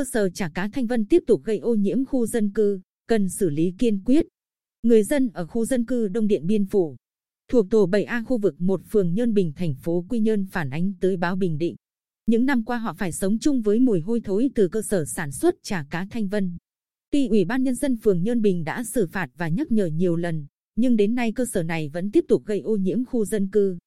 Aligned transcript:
cơ 0.00 0.04
sở 0.12 0.28
chả 0.28 0.48
cá 0.54 0.68
Thanh 0.68 0.86
Vân 0.86 1.04
tiếp 1.04 1.22
tục 1.26 1.44
gây 1.44 1.58
ô 1.58 1.74
nhiễm 1.74 2.04
khu 2.04 2.26
dân 2.26 2.50
cư, 2.50 2.80
cần 3.08 3.28
xử 3.28 3.50
lý 3.50 3.74
kiên 3.78 4.02
quyết. 4.04 4.26
Người 4.82 5.02
dân 5.02 5.28
ở 5.34 5.46
khu 5.46 5.64
dân 5.64 5.84
cư 5.84 6.08
Đông 6.08 6.26
Điện 6.26 6.46
Biên 6.46 6.66
Phủ, 6.66 6.96
thuộc 7.48 7.66
tổ 7.70 7.86
7A 7.86 8.24
khu 8.24 8.38
vực 8.38 8.60
1 8.60 8.80
phường 8.90 9.14
Nhơn 9.14 9.34
Bình 9.34 9.52
thành 9.56 9.74
phố 9.74 10.04
Quy 10.08 10.20
Nhơn 10.20 10.46
phản 10.46 10.70
ánh 10.70 10.92
tới 11.00 11.16
báo 11.16 11.36
Bình 11.36 11.58
Định. 11.58 11.76
Những 12.26 12.46
năm 12.46 12.64
qua 12.64 12.78
họ 12.78 12.94
phải 12.94 13.12
sống 13.12 13.38
chung 13.38 13.62
với 13.62 13.78
mùi 13.78 14.00
hôi 14.00 14.20
thối 14.24 14.50
từ 14.54 14.68
cơ 14.68 14.82
sở 14.82 15.04
sản 15.04 15.32
xuất 15.32 15.54
chả 15.62 15.86
cá 15.90 16.06
Thanh 16.10 16.28
Vân. 16.28 16.56
Tuy 17.10 17.26
Ủy 17.26 17.44
ban 17.44 17.62
Nhân 17.62 17.74
dân 17.74 17.96
phường 17.96 18.22
Nhơn 18.22 18.42
Bình 18.42 18.64
đã 18.64 18.84
xử 18.84 19.06
phạt 19.06 19.30
và 19.36 19.48
nhắc 19.48 19.72
nhở 19.72 19.86
nhiều 19.86 20.16
lần, 20.16 20.46
nhưng 20.76 20.96
đến 20.96 21.14
nay 21.14 21.32
cơ 21.32 21.44
sở 21.46 21.62
này 21.62 21.88
vẫn 21.88 22.10
tiếp 22.10 22.24
tục 22.28 22.42
gây 22.46 22.60
ô 22.60 22.76
nhiễm 22.76 23.04
khu 23.04 23.24
dân 23.24 23.48
cư. 23.48 23.78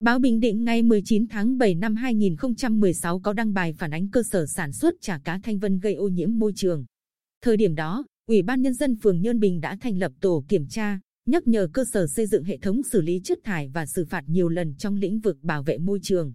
Báo 0.00 0.18
Bình 0.18 0.40
Định 0.40 0.64
ngày 0.64 0.82
19 0.82 1.26
tháng 1.28 1.58
7 1.58 1.74
năm 1.74 1.96
2016 1.96 3.20
có 3.20 3.32
đăng 3.32 3.54
bài 3.54 3.72
phản 3.72 3.90
ánh 3.90 4.10
cơ 4.10 4.22
sở 4.22 4.46
sản 4.46 4.72
xuất 4.72 4.94
chả 5.00 5.20
cá 5.24 5.40
Thanh 5.42 5.58
Vân 5.58 5.78
gây 5.78 5.94
ô 5.94 6.08
nhiễm 6.08 6.38
môi 6.38 6.52
trường. 6.56 6.84
Thời 7.42 7.56
điểm 7.56 7.74
đó, 7.74 8.04
Ủy 8.26 8.42
ban 8.42 8.62
Nhân 8.62 8.74
dân 8.74 8.96
phường 9.02 9.20
Nhơn 9.20 9.40
Bình 9.40 9.60
đã 9.60 9.76
thành 9.80 9.98
lập 9.98 10.12
tổ 10.20 10.44
kiểm 10.48 10.68
tra, 10.68 11.00
nhắc 11.26 11.48
nhở 11.48 11.68
cơ 11.72 11.84
sở 11.92 12.06
xây 12.06 12.26
dựng 12.26 12.44
hệ 12.44 12.56
thống 12.56 12.82
xử 12.82 13.00
lý 13.00 13.20
chất 13.24 13.38
thải 13.44 13.68
và 13.68 13.86
xử 13.86 14.04
phạt 14.04 14.24
nhiều 14.26 14.48
lần 14.48 14.74
trong 14.78 14.96
lĩnh 14.96 15.20
vực 15.20 15.38
bảo 15.42 15.62
vệ 15.62 15.78
môi 15.78 15.98
trường. 16.02 16.32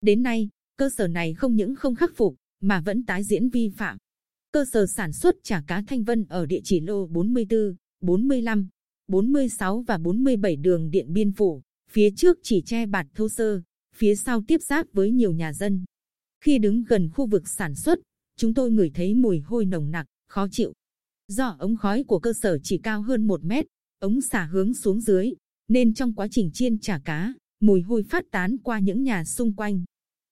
Đến 0.00 0.22
nay, 0.22 0.48
cơ 0.76 0.90
sở 0.96 1.08
này 1.08 1.34
không 1.34 1.56
những 1.56 1.76
không 1.76 1.94
khắc 1.94 2.10
phục, 2.16 2.36
mà 2.60 2.80
vẫn 2.80 3.04
tái 3.04 3.24
diễn 3.24 3.48
vi 3.48 3.70
phạm. 3.76 3.96
Cơ 4.52 4.64
sở 4.72 4.86
sản 4.86 5.12
xuất 5.12 5.34
chả 5.42 5.62
cá 5.66 5.82
Thanh 5.86 6.04
Vân 6.04 6.24
ở 6.28 6.46
địa 6.46 6.60
chỉ 6.64 6.80
lô 6.80 7.06
44, 7.06 7.76
45, 8.00 8.68
46 9.08 9.82
và 9.82 9.98
47 9.98 10.56
đường 10.56 10.90
Điện 10.90 11.12
Biên 11.12 11.32
Phủ, 11.32 11.62
phía 11.90 12.10
trước 12.16 12.38
chỉ 12.42 12.62
che 12.66 12.86
bạt 12.86 13.06
thô 13.14 13.28
sơ, 13.28 13.60
phía 13.96 14.14
sau 14.14 14.42
tiếp 14.46 14.62
giáp 14.62 14.86
với 14.92 15.10
nhiều 15.10 15.32
nhà 15.32 15.52
dân. 15.52 15.84
Khi 16.40 16.58
đứng 16.58 16.84
gần 16.84 17.10
khu 17.14 17.26
vực 17.26 17.48
sản 17.48 17.74
xuất, 17.74 17.98
chúng 18.36 18.54
tôi 18.54 18.70
ngửi 18.70 18.90
thấy 18.94 19.14
mùi 19.14 19.40
hôi 19.40 19.64
nồng 19.64 19.90
nặc, 19.90 20.06
khó 20.28 20.46
chịu. 20.50 20.72
Do 21.28 21.56
ống 21.58 21.76
khói 21.76 22.04
của 22.04 22.18
cơ 22.18 22.32
sở 22.32 22.58
chỉ 22.62 22.78
cao 22.78 23.02
hơn 23.02 23.26
1 23.26 23.44
mét, 23.44 23.66
ống 23.98 24.20
xả 24.20 24.44
hướng 24.44 24.74
xuống 24.74 25.00
dưới, 25.00 25.32
nên 25.68 25.94
trong 25.94 26.14
quá 26.14 26.28
trình 26.30 26.50
chiên 26.54 26.78
chả 26.78 27.00
cá, 27.04 27.34
mùi 27.60 27.80
hôi 27.80 28.02
phát 28.02 28.24
tán 28.30 28.56
qua 28.62 28.78
những 28.78 29.02
nhà 29.02 29.24
xung 29.24 29.52
quanh. 29.56 29.84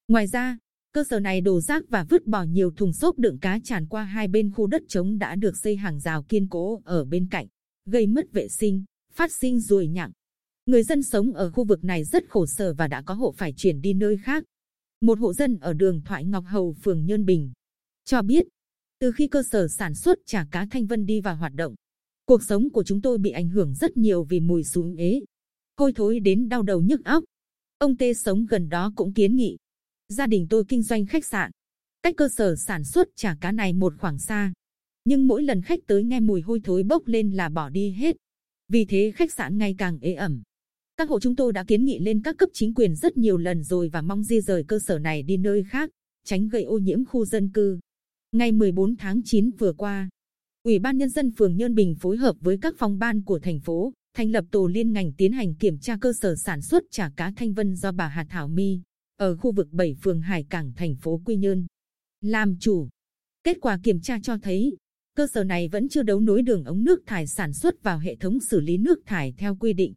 Ngoài 0.08 0.26
ra, 0.26 0.58
cơ 0.92 1.04
sở 1.04 1.20
này 1.20 1.40
đổ 1.40 1.60
rác 1.60 1.88
và 1.88 2.04
vứt 2.04 2.26
bỏ 2.26 2.42
nhiều 2.42 2.70
thùng 2.70 2.92
xốp 2.92 3.18
đựng 3.18 3.38
cá 3.38 3.58
tràn 3.64 3.86
qua 3.86 4.04
hai 4.04 4.28
bên 4.28 4.52
khu 4.52 4.66
đất 4.66 4.82
trống 4.88 5.18
đã 5.18 5.36
được 5.36 5.56
xây 5.56 5.76
hàng 5.76 6.00
rào 6.00 6.22
kiên 6.22 6.48
cố 6.48 6.82
ở 6.84 7.04
bên 7.04 7.28
cạnh, 7.30 7.46
gây 7.86 8.06
mất 8.06 8.32
vệ 8.32 8.48
sinh, 8.48 8.84
phát 9.12 9.32
sinh 9.32 9.60
ruồi 9.60 9.88
nhặng. 9.88 10.12
Người 10.66 10.82
dân 10.82 11.02
sống 11.02 11.32
ở 11.32 11.50
khu 11.50 11.64
vực 11.64 11.84
này 11.84 12.04
rất 12.04 12.24
khổ 12.28 12.46
sở 12.46 12.74
và 12.74 12.88
đã 12.88 13.02
có 13.02 13.14
hộ 13.14 13.34
phải 13.36 13.52
chuyển 13.56 13.80
đi 13.80 13.94
nơi 13.94 14.16
khác. 14.16 14.44
Một 15.00 15.18
hộ 15.18 15.32
dân 15.32 15.56
ở 15.60 15.72
đường 15.72 16.00
Thoại 16.04 16.24
Ngọc 16.24 16.44
Hầu, 16.46 16.72
phường 16.82 17.06
Nhơn 17.06 17.24
Bình, 17.24 17.52
cho 18.04 18.22
biết, 18.22 18.46
từ 18.98 19.12
khi 19.12 19.28
cơ 19.28 19.42
sở 19.42 19.68
sản 19.68 19.94
xuất 19.94 20.18
chả 20.26 20.46
cá 20.50 20.66
Thanh 20.70 20.86
Vân 20.86 21.06
đi 21.06 21.20
vào 21.20 21.36
hoạt 21.36 21.54
động, 21.54 21.74
cuộc 22.24 22.42
sống 22.42 22.70
của 22.70 22.84
chúng 22.84 23.00
tôi 23.00 23.18
bị 23.18 23.30
ảnh 23.30 23.48
hưởng 23.48 23.74
rất 23.74 23.96
nhiều 23.96 24.24
vì 24.24 24.40
mùi 24.40 24.64
xuống 24.64 24.96
ế, 24.96 25.20
hôi 25.76 25.92
thối 25.92 26.20
đến 26.20 26.48
đau 26.48 26.62
đầu 26.62 26.80
nhức 26.80 27.04
óc. 27.04 27.24
Ông 27.78 27.96
Tê 27.96 28.14
sống 28.14 28.46
gần 28.46 28.68
đó 28.68 28.92
cũng 28.96 29.12
kiến 29.12 29.36
nghị, 29.36 29.56
gia 30.08 30.26
đình 30.26 30.46
tôi 30.50 30.64
kinh 30.68 30.82
doanh 30.82 31.06
khách 31.06 31.24
sạn, 31.24 31.50
cách 32.02 32.14
cơ 32.16 32.28
sở 32.36 32.56
sản 32.56 32.84
xuất 32.84 33.08
chả 33.16 33.36
cá 33.40 33.52
này 33.52 33.72
một 33.72 33.94
khoảng 33.98 34.18
xa, 34.18 34.52
nhưng 35.04 35.26
mỗi 35.26 35.42
lần 35.42 35.62
khách 35.62 35.80
tới 35.86 36.04
nghe 36.04 36.20
mùi 36.20 36.40
hôi 36.40 36.60
thối 36.64 36.82
bốc 36.82 37.06
lên 37.06 37.32
là 37.32 37.48
bỏ 37.48 37.68
đi 37.68 37.90
hết. 37.90 38.16
Vì 38.68 38.84
thế 38.84 39.12
khách 39.14 39.32
sạn 39.32 39.58
ngày 39.58 39.74
càng 39.78 39.98
ế 40.00 40.14
ẩm. 40.14 40.42
Các 40.98 41.08
hộ 41.08 41.20
chúng 41.20 41.36
tôi 41.36 41.52
đã 41.52 41.64
kiến 41.64 41.84
nghị 41.84 41.98
lên 41.98 42.22
các 42.22 42.36
cấp 42.38 42.48
chính 42.52 42.74
quyền 42.74 42.94
rất 42.94 43.16
nhiều 43.16 43.36
lần 43.36 43.62
rồi 43.62 43.88
và 43.88 44.02
mong 44.02 44.22
di 44.22 44.40
rời 44.40 44.64
cơ 44.68 44.78
sở 44.78 44.98
này 44.98 45.22
đi 45.22 45.36
nơi 45.36 45.64
khác, 45.68 45.90
tránh 46.24 46.48
gây 46.48 46.62
ô 46.62 46.78
nhiễm 46.78 47.04
khu 47.04 47.24
dân 47.24 47.50
cư. 47.52 47.78
Ngày 48.32 48.52
14 48.52 48.96
tháng 48.96 49.20
9 49.24 49.50
vừa 49.50 49.72
qua, 49.72 50.08
Ủy 50.62 50.78
ban 50.78 50.98
Nhân 50.98 51.08
dân 51.08 51.30
phường 51.30 51.56
Nhơn 51.56 51.74
Bình 51.74 51.94
phối 51.94 52.16
hợp 52.16 52.36
với 52.40 52.58
các 52.62 52.74
phòng 52.78 52.98
ban 52.98 53.24
của 53.24 53.38
thành 53.38 53.60
phố, 53.60 53.92
thành 54.14 54.30
lập 54.30 54.44
tổ 54.50 54.66
liên 54.66 54.92
ngành 54.92 55.12
tiến 55.12 55.32
hành 55.32 55.54
kiểm 55.54 55.78
tra 55.78 55.96
cơ 56.00 56.12
sở 56.12 56.34
sản 56.36 56.62
xuất 56.62 56.82
chả 56.90 57.10
cá 57.16 57.32
Thanh 57.36 57.52
Vân 57.52 57.76
do 57.76 57.92
bà 57.92 58.08
Hà 58.08 58.24
Thảo 58.24 58.48
My, 58.48 58.80
ở 59.16 59.36
khu 59.36 59.52
vực 59.52 59.68
7 59.70 59.94
phường 60.02 60.20
Hải 60.20 60.44
Cảng 60.44 60.72
thành 60.76 60.96
phố 60.96 61.20
Quy 61.24 61.36
Nhơn. 61.36 61.66
Làm 62.20 62.56
chủ. 62.60 62.88
Kết 63.44 63.56
quả 63.60 63.78
kiểm 63.82 64.00
tra 64.00 64.18
cho 64.22 64.38
thấy, 64.38 64.76
cơ 65.16 65.26
sở 65.34 65.44
này 65.44 65.68
vẫn 65.68 65.88
chưa 65.88 66.02
đấu 66.02 66.20
nối 66.20 66.42
đường 66.42 66.64
ống 66.64 66.84
nước 66.84 67.02
thải 67.06 67.26
sản 67.26 67.52
xuất 67.52 67.82
vào 67.82 67.98
hệ 67.98 68.16
thống 68.16 68.38
xử 68.40 68.60
lý 68.60 68.78
nước 68.78 68.98
thải 69.06 69.34
theo 69.38 69.56
quy 69.56 69.72
định, 69.72 69.94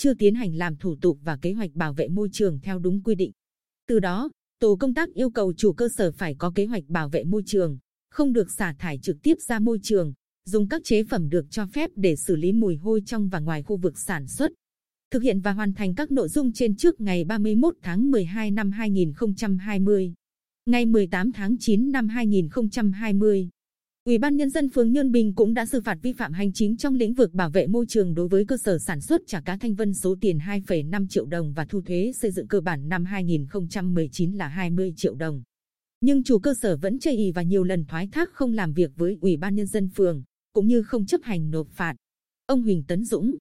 chưa 0.00 0.14
tiến 0.14 0.34
hành 0.34 0.54
làm 0.54 0.76
thủ 0.76 0.96
tục 1.00 1.18
và 1.24 1.36
kế 1.36 1.52
hoạch 1.52 1.70
bảo 1.74 1.92
vệ 1.92 2.08
môi 2.08 2.28
trường 2.32 2.60
theo 2.60 2.78
đúng 2.78 3.02
quy 3.02 3.14
định. 3.14 3.32
Từ 3.88 3.98
đó, 3.98 4.30
tổ 4.60 4.76
công 4.76 4.94
tác 4.94 5.08
yêu 5.14 5.30
cầu 5.30 5.52
chủ 5.56 5.72
cơ 5.72 5.88
sở 5.88 6.12
phải 6.12 6.34
có 6.34 6.52
kế 6.54 6.66
hoạch 6.66 6.84
bảo 6.88 7.08
vệ 7.08 7.24
môi 7.24 7.42
trường, 7.46 7.78
không 8.10 8.32
được 8.32 8.50
xả 8.50 8.74
thải 8.78 8.98
trực 8.98 9.16
tiếp 9.22 9.34
ra 9.48 9.58
môi 9.58 9.78
trường, 9.82 10.12
dùng 10.44 10.68
các 10.68 10.84
chế 10.84 11.04
phẩm 11.04 11.28
được 11.28 11.46
cho 11.50 11.66
phép 11.66 11.90
để 11.96 12.16
xử 12.16 12.36
lý 12.36 12.52
mùi 12.52 12.76
hôi 12.76 13.02
trong 13.06 13.28
và 13.28 13.40
ngoài 13.40 13.62
khu 13.62 13.76
vực 13.76 13.98
sản 13.98 14.26
xuất. 14.26 14.52
Thực 15.10 15.22
hiện 15.22 15.40
và 15.40 15.52
hoàn 15.52 15.74
thành 15.74 15.94
các 15.94 16.10
nội 16.10 16.28
dung 16.28 16.52
trên 16.52 16.76
trước 16.76 17.00
ngày 17.00 17.24
31 17.24 17.74
tháng 17.82 18.10
12 18.10 18.50
năm 18.50 18.70
2020. 18.70 20.14
Ngày 20.66 20.86
18 20.86 21.32
tháng 21.32 21.56
9 21.58 21.92
năm 21.92 22.08
2020, 22.08 23.48
Ủy 24.04 24.18
ban 24.18 24.36
Nhân 24.36 24.50
dân 24.50 24.68
phường 24.68 24.92
Nhơn 24.92 25.12
Bình 25.12 25.34
cũng 25.34 25.54
đã 25.54 25.66
xử 25.66 25.80
phạt 25.80 25.98
vi 26.02 26.12
phạm 26.12 26.32
hành 26.32 26.52
chính 26.52 26.76
trong 26.76 26.94
lĩnh 26.94 27.14
vực 27.14 27.32
bảo 27.32 27.50
vệ 27.50 27.66
môi 27.66 27.86
trường 27.88 28.14
đối 28.14 28.28
với 28.28 28.44
cơ 28.44 28.56
sở 28.56 28.78
sản 28.78 29.00
xuất 29.00 29.20
chả 29.26 29.40
cá 29.40 29.56
Thanh 29.56 29.74
Vân 29.74 29.94
số 29.94 30.16
tiền 30.20 30.38
2,5 30.38 31.06
triệu 31.08 31.26
đồng 31.26 31.52
và 31.52 31.64
thu 31.64 31.80
thuế 31.80 32.12
xây 32.20 32.30
dựng 32.30 32.48
cơ 32.48 32.60
bản 32.60 32.88
năm 32.88 33.04
2019 33.04 34.32
là 34.32 34.48
20 34.48 34.92
triệu 34.96 35.14
đồng. 35.14 35.42
Nhưng 36.00 36.22
chủ 36.22 36.38
cơ 36.38 36.54
sở 36.54 36.76
vẫn 36.76 36.98
chây 36.98 37.16
ì 37.16 37.32
và 37.32 37.42
nhiều 37.42 37.64
lần 37.64 37.84
thoái 37.84 38.08
thác 38.12 38.30
không 38.32 38.52
làm 38.52 38.72
việc 38.72 38.90
với 38.96 39.18
Ủy 39.20 39.36
ban 39.36 39.54
Nhân 39.54 39.66
dân 39.66 39.88
phường, 39.88 40.22
cũng 40.52 40.66
như 40.66 40.82
không 40.82 41.06
chấp 41.06 41.20
hành 41.22 41.50
nộp 41.50 41.68
phạt. 41.70 41.94
Ông 42.46 42.62
Huỳnh 42.62 42.84
Tấn 42.84 43.04
Dũng, 43.04 43.36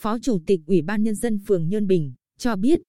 Phó 0.00 0.18
Chủ 0.18 0.38
tịch 0.46 0.60
Ủy 0.66 0.82
ban 0.82 1.02
Nhân 1.02 1.14
dân 1.14 1.38
phường 1.46 1.68
Nhơn 1.68 1.86
Bình, 1.86 2.12
cho 2.38 2.56
biết, 2.56 2.80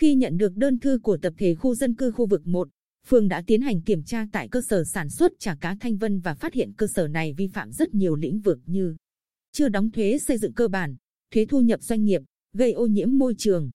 khi 0.00 0.14
nhận 0.14 0.36
được 0.36 0.56
đơn 0.56 0.78
thư 0.78 0.98
của 1.02 1.16
tập 1.16 1.34
thể 1.38 1.54
khu 1.54 1.74
dân 1.74 1.94
cư 1.94 2.10
khu 2.10 2.26
vực 2.26 2.46
1, 2.46 2.68
phường 3.06 3.28
đã 3.28 3.42
tiến 3.46 3.60
hành 3.60 3.80
kiểm 3.80 4.02
tra 4.02 4.26
tại 4.32 4.48
cơ 4.48 4.60
sở 4.68 4.84
sản 4.84 5.10
xuất 5.10 5.32
chả 5.38 5.56
cá 5.60 5.76
Thanh 5.80 5.96
Vân 5.96 6.20
và 6.20 6.34
phát 6.34 6.54
hiện 6.54 6.72
cơ 6.76 6.86
sở 6.86 7.08
này 7.08 7.32
vi 7.32 7.46
phạm 7.46 7.72
rất 7.72 7.94
nhiều 7.94 8.16
lĩnh 8.16 8.40
vực 8.40 8.58
như 8.66 8.96
chưa 9.52 9.68
đóng 9.68 9.90
thuế 9.90 10.18
xây 10.18 10.38
dựng 10.38 10.52
cơ 10.52 10.68
bản, 10.68 10.96
thuế 11.34 11.44
thu 11.44 11.60
nhập 11.60 11.82
doanh 11.82 12.04
nghiệp, 12.04 12.22
gây 12.52 12.72
ô 12.72 12.86
nhiễm 12.86 13.18
môi 13.18 13.34
trường. 13.38 13.70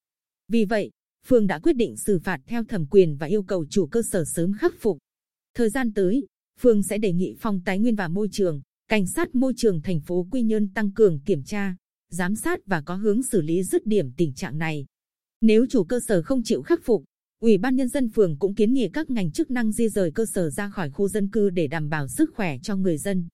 Vì 0.47 0.65
vậy, 0.65 0.91
phường 1.27 1.47
đã 1.47 1.59
quyết 1.59 1.73
định 1.73 1.97
xử 1.97 2.19
phạt 2.19 2.41
theo 2.45 2.63
thẩm 2.63 2.85
quyền 2.85 3.17
và 3.17 3.27
yêu 3.27 3.43
cầu 3.43 3.65
chủ 3.69 3.85
cơ 3.85 4.01
sở 4.11 4.25
sớm 4.25 4.53
khắc 4.53 4.73
phục. 4.79 4.97
Thời 5.53 5.69
gian 5.69 5.93
tới, 5.93 6.27
phường 6.59 6.83
sẽ 6.83 6.97
đề 6.97 7.13
nghị 7.13 7.35
phòng 7.39 7.61
tài 7.65 7.79
nguyên 7.79 7.95
và 7.95 8.07
môi 8.07 8.27
trường, 8.31 8.61
cảnh 8.87 9.07
sát 9.07 9.35
môi 9.35 9.53
trường 9.57 9.81
thành 9.81 9.99
phố 9.99 10.27
Quy 10.31 10.41
Nhơn 10.41 10.73
tăng 10.73 10.91
cường 10.91 11.19
kiểm 11.19 11.43
tra, 11.43 11.75
giám 12.09 12.35
sát 12.35 12.59
và 12.65 12.81
có 12.81 12.95
hướng 12.95 13.23
xử 13.23 13.41
lý 13.41 13.63
dứt 13.63 13.85
điểm 13.85 14.11
tình 14.17 14.33
trạng 14.33 14.57
này. 14.57 14.85
Nếu 15.41 15.65
chủ 15.69 15.83
cơ 15.83 15.99
sở 16.07 16.21
không 16.21 16.43
chịu 16.43 16.61
khắc 16.61 16.79
phục, 16.83 17.03
Ủy 17.41 17.57
ban 17.57 17.75
Nhân 17.75 17.87
dân 17.87 18.09
phường 18.09 18.37
cũng 18.39 18.55
kiến 18.55 18.73
nghị 18.73 18.89
các 18.89 19.09
ngành 19.09 19.31
chức 19.31 19.51
năng 19.51 19.71
di 19.71 19.89
rời 19.89 20.11
cơ 20.11 20.25
sở 20.25 20.49
ra 20.49 20.69
khỏi 20.69 20.89
khu 20.89 21.07
dân 21.07 21.29
cư 21.29 21.49
để 21.49 21.67
đảm 21.67 21.89
bảo 21.89 22.07
sức 22.07 22.31
khỏe 22.35 22.57
cho 22.63 22.75
người 22.75 22.97
dân. 22.97 23.27